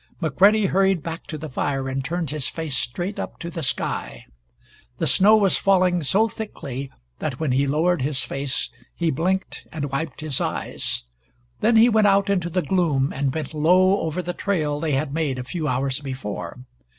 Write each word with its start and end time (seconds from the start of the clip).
McCready 0.19 0.65
hurried 0.65 1.03
back 1.03 1.27
to 1.27 1.37
the 1.37 1.47
fire 1.47 1.87
and 1.87 2.03
turned 2.03 2.31
his 2.31 2.47
face 2.49 2.75
straight 2.75 3.19
up 3.19 3.37
to 3.37 3.51
the 3.51 3.61
sky. 3.61 4.25
The 4.97 5.05
snow 5.05 5.37
was 5.37 5.59
falling 5.59 6.01
so 6.01 6.27
thickly 6.27 6.89
that 7.19 7.39
when 7.39 7.51
he 7.51 7.67
lowered 7.67 8.01
his 8.01 8.23
face 8.23 8.71
he 8.95 9.11
blinked 9.11 9.67
and 9.71 9.91
wiped 9.91 10.21
his 10.21 10.41
eyes. 10.41 11.03
Then 11.59 11.75
he 11.77 11.87
went 11.87 12.07
out 12.07 12.31
into 12.31 12.49
the 12.49 12.63
gloom 12.63 13.13
and 13.13 13.31
bent 13.31 13.53
low 13.53 13.99
over 13.99 14.23
the 14.23 14.33
trail 14.33 14.79
they 14.79 14.93
had 14.93 15.13
made 15.13 15.37
a 15.37 15.43
few 15.43 15.67
hours 15.67 15.99
before. 15.99 16.57